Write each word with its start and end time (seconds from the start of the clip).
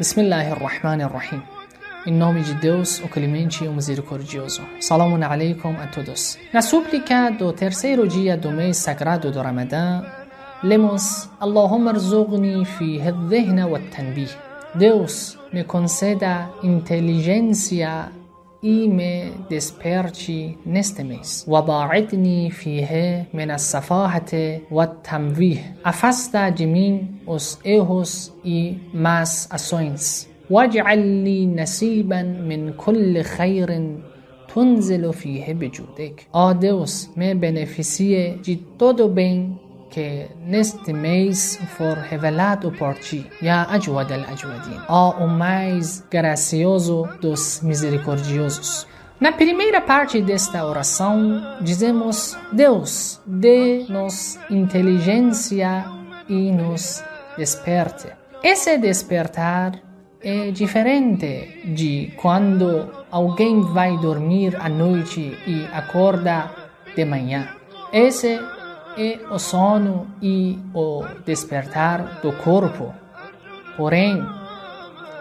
Bismillah 0.00 0.52
ar-Rahman 0.52 1.02
ar-Rahim. 1.02 1.42
Em 2.06 2.10
nome 2.10 2.40
de 2.40 2.54
Deus, 2.54 3.00
o 3.00 3.06
clemente 3.06 3.64
e 3.64 3.68
o 3.68 3.72
misericordioso. 3.74 4.62
Salamun 4.80 5.22
alaikum 5.22 5.76
a 5.78 5.88
todos. 5.88 6.38
Na 6.54 6.62
súplica 6.62 7.30
do 7.30 7.52
terceiro 7.52 8.08
dia 8.08 8.34
do 8.34 8.50
mês 8.50 8.78
sagrado 8.78 9.30
do 9.30 9.42
Ramadã, 9.42 10.02
lemos 10.62 11.28
Allahumma 11.38 11.92
rzuqni 11.92 12.64
fi 12.64 12.98
dhihna 13.28 13.66
wa 13.66 13.78
tanbih. 13.94 14.30
Deus 14.74 15.38
me 15.52 15.64
conceda 15.64 16.48
inteligência 16.62 18.10
إيمة 18.64 19.30
دسبيرشي 19.50 20.56
نستميس. 20.66 21.44
وباعدني 21.48 22.50
فيه 22.50 23.24
من 23.34 23.50
السفاهة 23.50 24.60
والتمويه 24.70 25.76
أفستا 25.86 26.48
جمين 26.48 27.14
أس 27.28 27.58
إيهوس 27.66 28.32
إي 28.46 28.76
ماس 28.94 29.48
أسوينس. 29.52 30.28
واجعل 30.50 30.98
لي 30.98 31.46
نصيبا 31.46 32.22
من 32.22 32.72
كل 32.72 33.22
خير 33.22 33.96
تنزل 34.54 35.12
فيه 35.12 35.52
بجودك. 35.52 36.26
آدوس 36.34 37.08
ما 37.16 37.32
بنفسية 37.32 38.36
جدود 38.44 39.02
بين 39.02 39.56
que 39.90 40.28
neste 40.46 40.92
mês 40.92 41.58
for 41.76 41.98
revelado 41.98 42.70
por 42.72 42.94
ti. 42.94 43.26
Ya 43.42 43.66
Ajwad 43.70 44.12
al-Ajwadin. 44.12 44.80
Ó 44.88 45.24
o 45.24 45.28
mais 45.28 46.04
gracioso 46.10 47.08
dos 47.20 47.60
misericordiosos. 47.62 48.86
Na 49.20 49.32
primeira 49.32 49.80
parte 49.82 50.22
desta 50.22 50.64
oração, 50.64 51.58
dizemos: 51.60 52.38
Deus, 52.52 53.20
dê-nos 53.26 54.38
inteligência 54.48 55.84
e 56.28 56.50
nos 56.52 57.02
desperte. 57.36 58.08
Esse 58.42 58.78
despertar 58.78 59.78
é 60.22 60.50
diferente 60.50 61.60
de 61.74 62.12
quando 62.16 62.88
alguém 63.10 63.60
vai 63.60 63.96
dormir 63.98 64.56
à 64.58 64.68
noite 64.68 65.36
e 65.46 65.66
acorda 65.72 66.50
de 66.94 67.04
manhã. 67.04 67.48
Esse 67.92 68.40
é 68.96 69.20
o 69.30 69.38
sono 69.38 70.06
e 70.22 70.58
o 70.74 71.04
despertar 71.24 72.20
do 72.22 72.32
corpo. 72.32 72.94
Porém, 73.76 74.22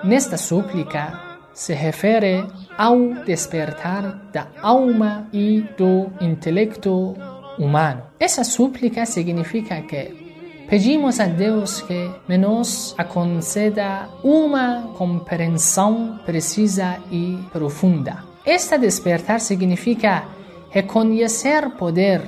nesta 0.04 0.38
súplica 0.38 1.20
se 1.54 1.74
refere 1.74 2.46
ao 2.78 3.14
despertar 3.26 4.30
da 4.32 4.48
alma 4.62 5.28
e 5.34 5.62
do 5.78 6.12
intelecto 6.22 7.16
humano. 7.58 8.04
Essa 8.20 8.44
súplica 8.44 9.06
significa 9.06 9.82
que 9.82 10.30
Pedimos 10.70 11.20
a 11.20 11.26
Deus 11.26 11.82
que 11.82 12.12
nos 12.38 12.96
conceda 13.12 14.08
uma 14.24 14.94
compreensão 14.96 16.20
precisa 16.24 17.00
e 17.12 17.40
profunda. 17.52 18.24
Esta 18.46 18.78
despertar 18.78 19.40
significa 19.40 20.26
reconhecer 20.70 21.72
poder 21.72 22.22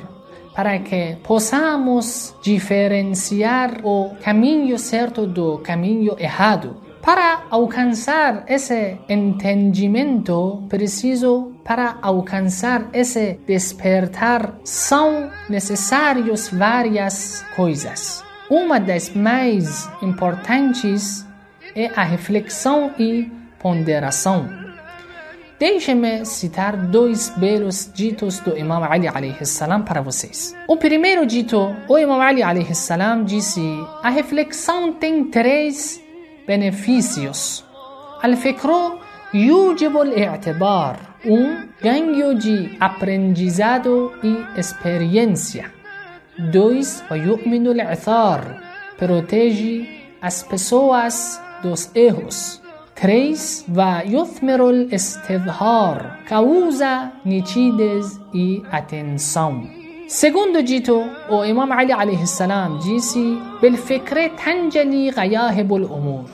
para 0.56 0.80
que 0.80 1.18
possamos 1.24 2.36
diferenciar 2.42 3.80
o 3.84 4.16
caminho 4.22 4.78
certo 4.78 5.26
do 5.26 5.60
caminho 5.60 6.16
errado. 6.20 6.78
Para 7.02 7.46
alcançar 7.50 8.44
esse 8.48 8.98
entendimento 9.10 10.64
preciso 10.70 11.52
para 11.64 11.98
alcançar 12.02 12.90
esse 12.94 13.40
despertar 13.48 14.54
são 14.64 15.32
necessários 15.50 16.50
várias 16.50 17.44
coisas. 17.56 18.24
Uma 18.50 18.80
das 18.80 19.10
mais 19.16 19.90
importantes 20.02 21.26
é 21.76 21.90
a 21.96 22.04
reflexão 22.04 22.92
e 23.00 23.32
ponderação. 23.58 24.61
Deixe-me 25.61 26.25
citar 26.27 26.77
dois 26.77 27.31
belos 27.37 27.91
ditos 27.95 28.41
do 28.41 28.57
Imam 28.59 28.85
Ali 28.85 29.09
alayhi 29.09 29.47
salam 29.47 29.83
para 29.83 30.03
vocês. 30.03 30.55
O 30.69 30.77
primeiro 30.77 31.25
dito, 31.25 31.75
o 31.89 31.99
Imam 31.99 32.21
Ali 32.21 32.43
alayhi 32.43 32.75
salam 32.75 33.25
disse: 33.25 33.63
a 34.03 34.11
reflexão 34.11 34.93
tem 34.93 35.25
três 35.25 36.01
benefícios. 36.47 37.65
Al-fikru 38.23 39.01
yujibu 39.33 40.03
al-i'tibar, 40.03 40.99
um 41.25 41.69
ganho 41.81 42.35
de 42.35 42.77
aprendizado 42.79 44.13
e 44.23 44.61
experiência. 44.61 45.73
2. 46.39 47.05
ويؤمن 47.11 47.67
العثار 47.67 48.61
protege 48.99 49.89
as 50.21 50.43
pessoas 50.43 51.41
dos 51.63 51.91
erros. 51.95 52.61
کریس 53.02 53.66
و 53.76 54.02
یثمر 54.06 54.62
الاستظهار. 54.62 56.12
کاوزا 56.30 57.04
نیچیدز 57.26 58.20
ای 58.32 58.62
اتنسام 58.74 59.70
سگوندو 60.08 60.62
جیتو 60.62 61.04
او 61.30 61.44
امام 61.44 61.74
علی 61.74 61.92
علیه 61.92 62.20
السلام 62.20 62.80
جیسی 62.80 63.38
بالفکر 63.62 64.28
تنجلی 64.38 65.12
غیاه 65.12 65.58
الامور. 65.72 66.30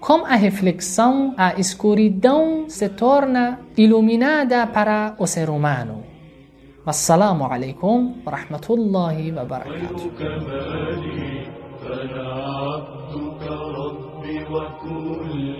کم 0.00 0.20
اه 0.30 0.50
فلکسان 0.50 1.34
ا 1.38 1.48
اسکوری 1.56 2.10
دون 2.10 2.68
ستورنا 2.68 3.56
ایلومینادا 3.74 4.64
پرا 4.74 5.14
اوس 5.18 5.38
رومانو 5.38 6.00
و 6.86 6.90
السلام 6.90 7.42
علیکم 7.42 8.08
و 8.26 8.30
رحمت 8.30 8.70
الله 8.70 9.32
و 9.32 9.54
فلا 11.84 12.28
عبدك 12.34 13.42
رب 13.50 14.24
وكل 14.52 15.56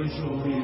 يشري 0.00 0.63